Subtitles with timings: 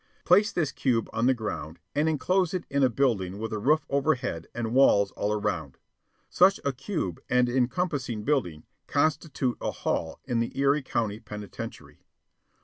[0.25, 3.85] Place this cube on the ground and enclose it in a building with a roof
[3.87, 5.77] overhead and walls all around.
[6.27, 12.01] Such a cube and encompassing building constitute a "hall" in the Erie County Penitentiary.